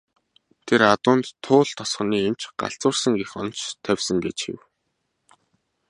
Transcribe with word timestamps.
Тэр 0.67 0.81
адуунд 0.93 1.25
Туул 1.43 1.69
тосгоны 1.77 2.17
эмч 2.27 2.41
"галзуурсан" 2.59 3.13
гэх 3.19 3.31
онош 3.41 3.61
тавьсан 3.85 4.17
гэж 4.25 4.37
гэв. 4.49 4.59